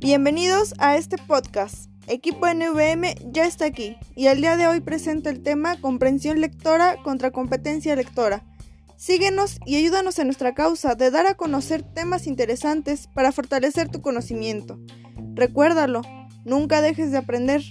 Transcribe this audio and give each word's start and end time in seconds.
Bienvenidos 0.00 0.74
a 0.78 0.96
este 0.96 1.18
podcast. 1.18 1.88
Equipo 2.08 2.46
NVM 2.46 3.32
ya 3.32 3.46
está 3.46 3.66
aquí 3.66 3.96
y 4.16 4.26
el 4.26 4.40
día 4.40 4.56
de 4.56 4.66
hoy 4.66 4.80
presenta 4.80 5.30
el 5.30 5.42
tema 5.42 5.80
Comprensión 5.80 6.40
lectora 6.40 6.96
contra 7.04 7.30
competencia 7.30 7.94
lectora. 7.94 8.42
Síguenos 8.96 9.58
y 9.66 9.76
ayúdanos 9.76 10.18
en 10.18 10.26
nuestra 10.26 10.54
causa 10.54 10.94
de 10.94 11.10
dar 11.10 11.26
a 11.26 11.34
conocer 11.34 11.82
temas 11.82 12.26
interesantes 12.26 13.08
para 13.14 13.30
fortalecer 13.30 13.88
tu 13.88 14.00
conocimiento. 14.00 14.80
Recuérdalo, 15.34 16.02
nunca 16.44 16.82
dejes 16.82 17.12
de 17.12 17.18
aprender. 17.18 17.62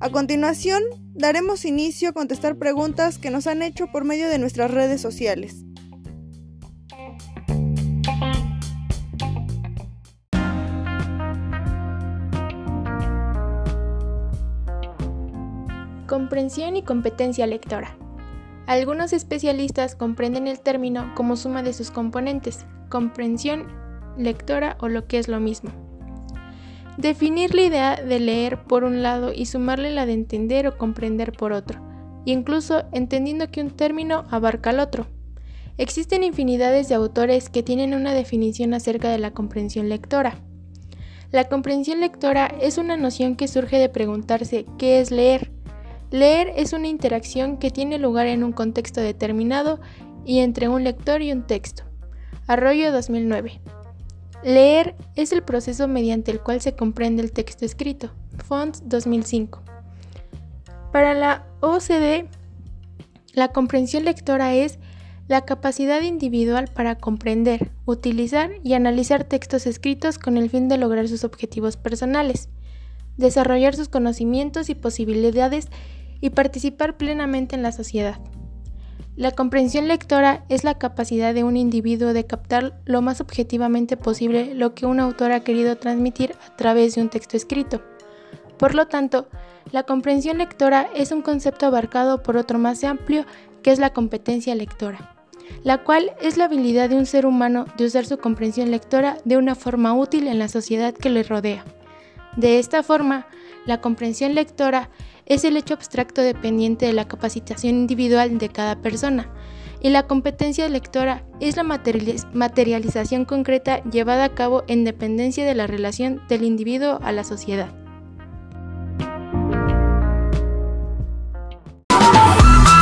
A 0.00 0.10
continuación, 0.10 0.82
daremos 1.14 1.64
inicio 1.64 2.08
a 2.08 2.12
contestar 2.12 2.56
preguntas 2.56 3.18
que 3.18 3.30
nos 3.30 3.46
han 3.46 3.62
hecho 3.62 3.88
por 3.92 4.04
medio 4.04 4.28
de 4.28 4.38
nuestras 4.38 4.70
redes 4.70 5.00
sociales. 5.00 5.64
Comprensión 16.06 16.76
y 16.76 16.82
competencia 16.82 17.46
lectora. 17.46 17.96
Algunos 18.66 19.14
especialistas 19.14 19.94
comprenden 19.94 20.46
el 20.46 20.60
término 20.60 21.14
como 21.14 21.36
suma 21.36 21.62
de 21.62 21.72
sus 21.72 21.90
componentes, 21.90 22.66
comprensión 22.90 23.66
lectora 24.18 24.76
o 24.80 24.88
lo 24.88 25.06
que 25.06 25.18
es 25.18 25.28
lo 25.28 25.40
mismo. 25.40 25.70
Definir 26.98 27.54
la 27.54 27.62
idea 27.62 27.96
de 27.96 28.20
leer 28.20 28.64
por 28.64 28.84
un 28.84 29.02
lado 29.02 29.32
y 29.32 29.46
sumarle 29.46 29.90
la 29.90 30.04
de 30.04 30.12
entender 30.12 30.66
o 30.66 30.76
comprender 30.76 31.32
por 31.32 31.52
otro, 31.52 31.80
incluso 32.26 32.84
entendiendo 32.92 33.50
que 33.50 33.62
un 33.62 33.70
término 33.70 34.26
abarca 34.30 34.70
al 34.70 34.80
otro. 34.80 35.06
Existen 35.78 36.22
infinidades 36.22 36.88
de 36.88 36.94
autores 36.94 37.48
que 37.48 37.62
tienen 37.62 37.94
una 37.94 38.12
definición 38.12 38.74
acerca 38.74 39.08
de 39.08 39.18
la 39.18 39.32
comprensión 39.32 39.88
lectora. 39.88 40.36
La 41.32 41.48
comprensión 41.48 42.00
lectora 42.00 42.46
es 42.60 42.78
una 42.78 42.96
noción 42.96 43.34
que 43.34 43.48
surge 43.48 43.78
de 43.78 43.88
preguntarse 43.88 44.66
qué 44.78 45.00
es 45.00 45.10
leer. 45.10 45.53
Leer 46.14 46.52
es 46.54 46.72
una 46.72 46.86
interacción 46.86 47.56
que 47.56 47.72
tiene 47.72 47.98
lugar 47.98 48.28
en 48.28 48.44
un 48.44 48.52
contexto 48.52 49.00
determinado 49.00 49.80
y 50.24 50.38
entre 50.38 50.68
un 50.68 50.84
lector 50.84 51.22
y 51.22 51.32
un 51.32 51.44
texto. 51.44 51.82
Arroyo 52.46 52.92
2009. 52.92 53.60
Leer 54.44 54.94
es 55.16 55.32
el 55.32 55.42
proceso 55.42 55.88
mediante 55.88 56.30
el 56.30 56.38
cual 56.38 56.60
se 56.60 56.76
comprende 56.76 57.20
el 57.20 57.32
texto 57.32 57.64
escrito. 57.64 58.12
Fonts 58.44 58.84
2005. 58.84 59.60
Para 60.92 61.14
la 61.14 61.48
OCDE, 61.58 62.28
la 63.32 63.48
comprensión 63.48 64.04
lectora 64.04 64.54
es 64.54 64.78
la 65.26 65.40
capacidad 65.40 66.00
individual 66.00 66.70
para 66.72 66.94
comprender, 66.94 67.72
utilizar 67.86 68.52
y 68.62 68.74
analizar 68.74 69.24
textos 69.24 69.66
escritos 69.66 70.20
con 70.20 70.36
el 70.36 70.48
fin 70.48 70.68
de 70.68 70.78
lograr 70.78 71.08
sus 71.08 71.24
objetivos 71.24 71.76
personales, 71.76 72.50
desarrollar 73.16 73.74
sus 73.74 73.88
conocimientos 73.88 74.70
y 74.70 74.76
posibilidades 74.76 75.66
y 76.24 76.30
participar 76.30 76.96
plenamente 76.96 77.54
en 77.54 77.62
la 77.62 77.70
sociedad. 77.70 78.18
La 79.14 79.32
comprensión 79.32 79.88
lectora 79.88 80.46
es 80.48 80.64
la 80.64 80.78
capacidad 80.78 81.34
de 81.34 81.44
un 81.44 81.58
individuo 81.58 82.14
de 82.14 82.24
captar 82.24 82.80
lo 82.86 83.02
más 83.02 83.20
objetivamente 83.20 83.98
posible 83.98 84.54
lo 84.54 84.74
que 84.74 84.86
un 84.86 85.00
autor 85.00 85.32
ha 85.32 85.40
querido 85.40 85.76
transmitir 85.76 86.34
a 86.48 86.56
través 86.56 86.94
de 86.94 87.02
un 87.02 87.10
texto 87.10 87.36
escrito. 87.36 87.82
Por 88.56 88.74
lo 88.74 88.86
tanto, 88.86 89.28
la 89.70 89.82
comprensión 89.82 90.38
lectora 90.38 90.88
es 90.96 91.12
un 91.12 91.20
concepto 91.20 91.66
abarcado 91.66 92.22
por 92.22 92.38
otro 92.38 92.58
más 92.58 92.82
amplio 92.84 93.26
que 93.62 93.70
es 93.70 93.78
la 93.78 93.90
competencia 93.90 94.54
lectora, 94.54 95.14
la 95.62 95.84
cual 95.84 96.12
es 96.22 96.38
la 96.38 96.46
habilidad 96.46 96.88
de 96.88 96.96
un 96.96 97.04
ser 97.04 97.26
humano 97.26 97.66
de 97.76 97.84
usar 97.84 98.06
su 98.06 98.16
comprensión 98.16 98.70
lectora 98.70 99.18
de 99.26 99.36
una 99.36 99.54
forma 99.54 99.92
útil 99.92 100.26
en 100.26 100.38
la 100.38 100.48
sociedad 100.48 100.94
que 100.94 101.10
le 101.10 101.22
rodea. 101.22 101.66
De 102.38 102.58
esta 102.58 102.82
forma, 102.82 103.26
la 103.66 103.82
comprensión 103.82 104.34
lectora 104.34 104.88
es 105.26 105.44
el 105.44 105.56
hecho 105.56 105.74
abstracto 105.74 106.22
dependiente 106.22 106.86
de 106.86 106.92
la 106.92 107.08
capacitación 107.08 107.76
individual 107.76 108.38
de 108.38 108.48
cada 108.48 108.76
persona, 108.76 109.30
y 109.80 109.90
la 109.90 110.06
competencia 110.06 110.68
lectora 110.68 111.24
es 111.40 111.56
la 111.56 111.62
materialización 111.62 113.24
concreta 113.26 113.82
llevada 113.84 114.24
a 114.24 114.34
cabo 114.34 114.64
en 114.66 114.84
dependencia 114.84 115.44
de 115.44 115.54
la 115.54 115.66
relación 115.66 116.22
del 116.28 116.42
individuo 116.44 117.00
a 117.02 117.12
la 117.12 117.22
sociedad. 117.22 117.68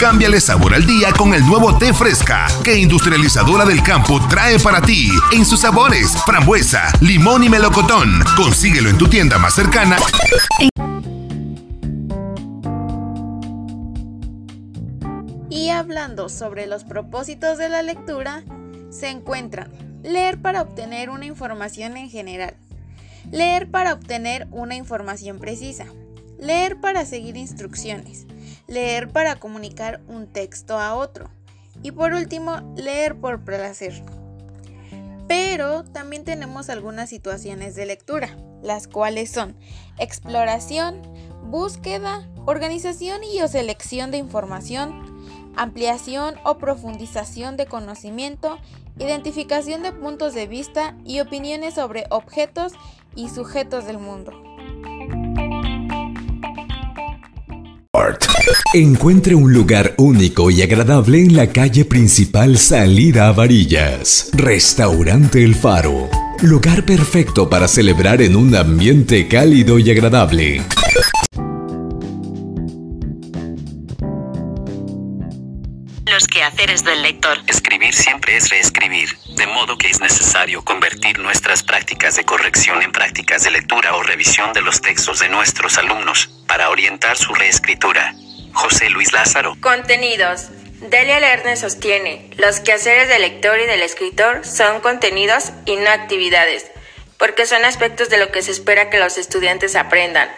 Cámbiale 0.03 0.41
sabor 0.41 0.75
al 0.75 0.85
día 0.85 1.13
con 1.13 1.33
el 1.33 1.47
nuevo 1.47 1.79
té 1.79 1.95
fresca 1.95 2.49
que 2.65 2.77
Industrializadora 2.77 3.65
del 3.65 3.85
Campo 3.85 4.21
trae 4.29 4.59
para 4.59 4.83
ti 4.83 5.09
en 5.31 5.45
sus 5.45 5.61
sabores 5.61 6.17
frambuesa, 6.27 6.93
limón 7.01 7.45
y 7.45 7.49
melocotón. 7.49 8.21
Consíguelo 8.37 8.91
en 8.91 8.99
tu 8.99 9.07
tienda 9.07 9.39
más 9.39 9.55
cercana. 9.55 9.97
Y 15.53 15.69
hablando 15.69 16.31
sobre 16.31 16.67
los 16.67 16.85
propósitos 16.85 17.59
de 17.59 17.69
la 17.69 17.83
lectura, 17.83 18.43
se 18.89 19.11
encuentran 19.11 19.71
leer 20.03 20.41
para 20.41 20.63
obtener 20.63 21.11
una 21.11 21.27
información 21.27 21.99
en 21.99 22.09
general, 22.09 22.57
leer 23.31 23.71
para 23.71 23.93
obtener 23.93 24.49
una 24.51 24.77
información 24.77 25.39
precisa, 25.39 25.85
leer 26.39 26.81
para 26.81 27.05
seguir 27.05 27.37
instrucciones, 27.37 28.27
leer 28.67 29.11
para 29.11 29.37
comunicar 29.37 30.01
un 30.09 30.27
texto 30.27 30.79
a 30.79 30.95
otro 30.95 31.29
y 31.83 31.91
por 31.91 32.15
último, 32.15 32.73
leer 32.75 33.17
por 33.17 33.45
placer. 33.45 34.03
Pero 35.29 35.85
también 35.85 36.25
tenemos 36.25 36.71
algunas 36.71 37.11
situaciones 37.11 37.75
de 37.75 37.85
lectura, 37.85 38.39
las 38.63 38.89
cuales 38.89 39.31
son 39.31 39.55
exploración, 39.99 41.03
búsqueda, 41.45 42.27
organización 42.47 43.23
y 43.23 43.43
o 43.43 43.49
selección 43.49 44.11
de 44.11 44.17
información, 44.17 45.12
ampliación 45.57 46.35
o 46.45 46.59
profundización 46.59 47.57
de 47.57 47.67
conocimiento, 47.67 48.59
identificación 48.99 49.83
de 49.83 49.93
puntos 49.93 50.35
de 50.35 50.47
vista 50.47 50.97
y 51.05 51.21
opiniones 51.21 51.75
sobre 51.75 52.05
objetos 52.11 52.73
y 53.15 53.29
sujetos 53.29 53.87
del 53.87 53.99
mundo. 53.99 54.33
Encuentre 58.75 59.35
un 59.35 59.53
lugar 59.53 59.95
único 59.99 60.51
y 60.51 60.63
agradable 60.63 61.23
en 61.23 61.37
la 61.37 61.49
calle 61.49 61.85
principal 61.85 62.57
Salida 62.57 63.29
a 63.29 63.33
Varillas. 63.33 64.31
Restaurante 64.33 65.45
El 65.45 65.55
Faro. 65.55 66.09
Lugar 66.41 66.85
perfecto 66.85 67.51
para 67.51 67.69
celebrar 67.69 68.23
en 68.23 68.35
un 68.35 68.57
ambiente 68.57 69.29
cálido 69.29 69.79
y 69.79 69.91
agradable. 69.91 70.63
Los 76.23 76.29
quehaceres 76.29 76.85
del 76.85 77.03
lector. 77.03 77.37
Escribir 77.49 77.93
siempre 77.93 78.37
es 78.37 78.49
reescribir, 78.49 79.19
de 79.31 79.45
modo 79.49 79.77
que 79.77 79.89
es 79.89 79.99
necesario 79.99 80.65
convertir 80.65 81.19
nuestras 81.19 81.65
prácticas 81.65 82.15
de 82.15 82.23
corrección 82.23 82.81
en 82.81 82.93
prácticas 82.93 83.43
de 83.43 83.51
lectura 83.51 83.97
o 83.97 84.05
revisión 84.05 84.53
de 84.53 84.63
los 84.63 84.81
textos 84.81 85.19
de 85.19 85.29
nuestros 85.29 85.79
alumnos, 85.79 86.31
para 86.47 86.71
orientar 86.71 87.17
su 87.17 87.35
reescritura. 87.35 88.15
José 88.53 88.89
Luis 88.91 89.13
Lázaro. 89.13 89.57
Contenidos. 89.61 90.51
Delia 90.81 91.19
Lerner 91.19 91.57
sostiene, 91.57 92.31
los 92.37 92.61
quehaceres 92.61 93.09
del 93.09 93.23
lector 93.23 93.59
y 93.59 93.67
del 93.67 93.83
escritor 93.83 94.47
son 94.47 94.79
contenidos 94.79 95.51
y 95.67 95.75
no 95.75 95.91
actividades, 95.91 96.71
porque 97.19 97.47
son 97.47 97.65
aspectos 97.65 98.11
de 98.11 98.19
lo 98.19 98.31
que 98.31 98.43
se 98.43 98.53
espera 98.53 98.91
que 98.91 99.01
los 99.01 99.19
estudiantes 99.19 99.75
aprendan, 99.75 100.31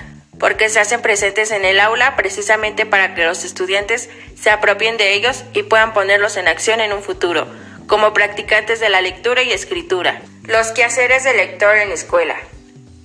porque 0.44 0.68
se 0.68 0.78
hacen 0.78 1.00
presentes 1.00 1.52
en 1.52 1.64
el 1.64 1.80
aula 1.80 2.16
precisamente 2.16 2.84
para 2.84 3.14
que 3.14 3.24
los 3.24 3.44
estudiantes 3.44 4.10
se 4.38 4.50
apropien 4.50 4.98
de 4.98 5.14
ellos 5.14 5.42
y 5.54 5.62
puedan 5.62 5.94
ponerlos 5.94 6.36
en 6.36 6.48
acción 6.48 6.82
en 6.82 6.92
un 6.92 7.02
futuro, 7.02 7.46
como 7.86 8.12
practicantes 8.12 8.78
de 8.78 8.90
la 8.90 9.00
lectura 9.00 9.42
y 9.42 9.52
escritura. 9.52 10.20
Los 10.42 10.70
quehaceres 10.72 11.24
del 11.24 11.38
lector 11.38 11.74
en 11.78 11.90
escuela. 11.90 12.36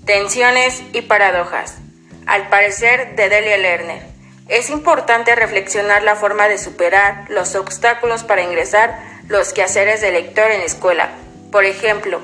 Tensiones 0.03 0.83
y 0.91 1.03
paradojas. 1.03 1.77
Al 2.25 2.50
parecer 2.50 3.15
de 3.15 3.30
Delia 3.30 3.57
Lerner. 3.57 4.01
Es 4.50 4.69
importante 4.69 5.33
reflexionar 5.33 6.03
la 6.03 6.18
forma 6.18 6.50
de 6.50 6.57
superar 6.57 7.24
los 7.30 7.56
obstáculos 7.56 8.25
para 8.25 8.44
ingresar 8.44 9.00
los 9.30 9.53
quehaceres 9.53 10.01
del 10.01 10.15
lector 10.15 10.51
en 10.51 10.59
escuela. 10.59 11.12
Por 11.53 11.63
ejemplo, 11.63 12.19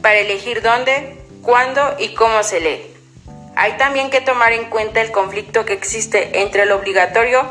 para 0.00 0.20
elegir 0.20 0.62
dónde, 0.62 1.18
cuándo 1.42 1.96
y 1.98 2.14
cómo 2.14 2.44
se 2.44 2.60
lee. 2.60 2.89
Hay 3.60 3.72
también 3.72 4.08
que 4.08 4.22
tomar 4.22 4.54
en 4.54 4.70
cuenta 4.70 5.02
el 5.02 5.10
conflicto 5.10 5.66
que 5.66 5.74
existe 5.74 6.40
entre 6.40 6.64
lo 6.64 6.76
obligatorio 6.76 7.46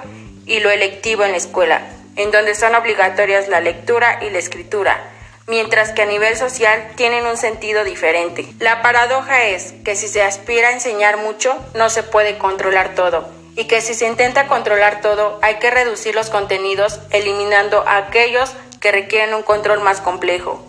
y 0.48 0.60
lo 0.60 0.72
electivo 0.72 1.24
en 1.24 1.34
la 1.34 1.38
escuela, 1.38 1.88
en 2.16 2.32
donde 2.32 2.56
son 2.56 2.74
obligatorias 2.74 3.48
la 3.48 3.62
lectura 3.62 4.18
y 4.24 4.32
la 4.32 4.40
escritura, 4.40 5.00
mientras 5.46 5.92
que 5.92 6.02
a 6.02 6.08
nivel 6.08 6.36
social 6.36 6.94
tienen 6.96 7.28
un 7.28 7.38
sentido 7.38 7.84
diferente. 7.84 8.48
La 8.58 8.82
paradoja 8.82 9.44
es 9.44 9.76
que 9.86 9.96
si 9.96 10.08
se 10.08 10.24
aspira 10.24 10.70
a 10.70 10.72
enseñar 10.72 11.18
mucho, 11.18 11.56
no 11.76 11.92
se 11.92 12.02
puede 12.02 12.40
controlar 12.40 12.96
todo, 12.96 13.30
y 13.56 13.66
que 13.66 13.80
si 13.80 13.94
se 13.94 14.08
intenta 14.08 14.48
controlar 14.48 15.02
todo, 15.02 15.38
hay 15.44 15.60
que 15.60 15.70
reducir 15.70 16.16
los 16.16 16.32
contenidos 16.32 17.02
eliminando 17.12 17.84
aquellos 17.88 18.52
que 18.82 18.92
requieren 18.92 19.36
un 19.36 19.44
control 19.44 19.82
más 19.82 20.02
complejo. 20.02 20.66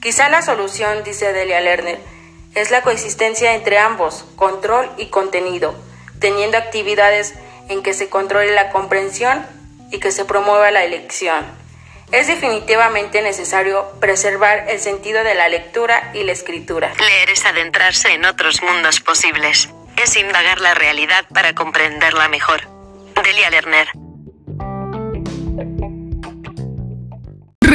Quizá 0.00 0.30
la 0.30 0.40
solución, 0.40 1.04
dice 1.04 1.34
Delia 1.34 1.60
Lerner, 1.60 2.00
es 2.54 2.70
la 2.70 2.82
coexistencia 2.82 3.54
entre 3.54 3.78
ambos, 3.78 4.24
control 4.36 4.90
y 4.96 5.06
contenido, 5.06 5.74
teniendo 6.18 6.58
actividades 6.58 7.34
en 7.68 7.82
que 7.82 7.94
se 7.94 8.08
controle 8.08 8.52
la 8.52 8.70
comprensión 8.70 9.46
y 9.92 9.98
que 9.98 10.12
se 10.12 10.24
promueva 10.24 10.70
la 10.70 10.84
elección. 10.84 11.44
Es 12.12 12.26
definitivamente 12.26 13.22
necesario 13.22 13.88
preservar 14.00 14.66
el 14.68 14.80
sentido 14.80 15.22
de 15.22 15.36
la 15.36 15.48
lectura 15.48 16.10
y 16.12 16.24
la 16.24 16.32
escritura. 16.32 16.92
Leer 16.98 17.30
es 17.30 17.44
adentrarse 17.44 18.12
en 18.12 18.24
otros 18.24 18.62
mundos 18.62 18.98
posibles. 19.00 19.68
Es 19.96 20.16
indagar 20.16 20.60
la 20.60 20.74
realidad 20.74 21.24
para 21.32 21.54
comprenderla 21.54 22.28
mejor. 22.28 22.62
Delia 23.22 23.50
Lerner. 23.50 23.88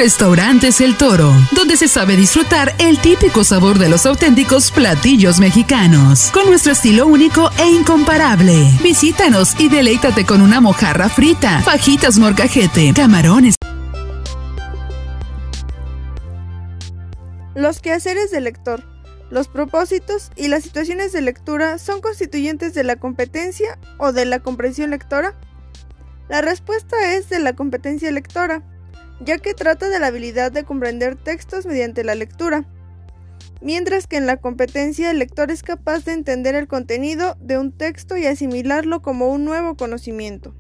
Restaurantes 0.06 0.82
El 0.82 0.96
Toro, 0.98 1.34
donde 1.54 1.76
se 1.78 1.88
sabe 1.88 2.16
disfrutar 2.16 2.76
el 2.78 3.00
típico 3.00 3.44
sabor 3.44 3.80
de 3.80 3.90
los 3.90 4.06
auténticos 4.06 4.70
platillos 4.70 5.40
mexicanos, 5.40 6.30
con 6.32 6.46
nuestro 6.46 6.74
estilo 6.74 7.08
único 7.08 7.50
e 7.58 7.72
incomparable. 7.72 8.70
Visítanos 8.84 9.60
y 9.60 9.68
deleítate 9.68 10.24
con 10.24 10.44
una 10.44 10.62
mojarra 10.62 11.10
frita, 11.10 11.60
fajitas 11.64 12.20
morcajete, 12.20 12.94
camarones. 12.94 13.56
Los 17.56 17.80
quehaceres 17.80 18.30
del 18.30 18.44
lector, 18.44 18.84
los 19.32 19.48
propósitos 19.48 20.30
y 20.36 20.50
las 20.50 20.62
situaciones 20.62 21.14
de 21.14 21.22
lectura 21.22 21.80
son 21.80 22.00
constituyentes 22.00 22.76
de 22.76 22.84
la 22.84 22.98
competencia 22.98 23.80
o 23.98 24.12
de 24.12 24.26
la 24.26 24.38
comprensión 24.40 24.92
lectora. 24.92 25.34
La 26.30 26.42
respuesta 26.42 27.16
es 27.16 27.28
de 27.30 27.40
la 27.40 27.54
competencia 27.54 28.12
lectora 28.12 28.62
ya 29.20 29.38
que 29.38 29.54
trata 29.54 29.90
de 29.90 30.00
la 30.00 30.08
habilidad 30.08 30.52
de 30.52 30.64
comprender 30.64 31.16
textos 31.16 31.66
mediante 31.66 32.04
la 32.04 32.16
lectura, 32.16 32.66
mientras 33.62 34.08
que 34.08 34.18
en 34.18 34.26
la 34.26 34.38
competencia 34.38 35.12
el 35.12 35.20
lector 35.20 35.52
es 35.52 35.64
capaz 35.64 36.06
de 36.06 36.14
entender 36.14 36.56
el 36.56 36.68
contenido 36.68 37.36
de 37.40 37.58
un 37.58 37.72
texto 37.72 38.18
y 38.18 38.26
asimilarlo 38.26 39.02
como 39.02 39.30
un 39.30 39.46
nuevo 39.46 39.76
conocimiento. 39.76 40.54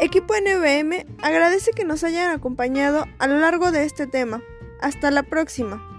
Equipo 0.00 0.32
NVM 0.32 1.06
agradece 1.20 1.72
que 1.72 1.84
nos 1.84 2.04
hayan 2.04 2.30
acompañado 2.30 3.04
a 3.18 3.26
lo 3.26 3.40
largo 3.40 3.72
de 3.72 3.84
este 3.84 4.06
tema. 4.06 4.40
Hasta 4.80 5.10
la 5.10 5.24
próxima. 5.24 5.97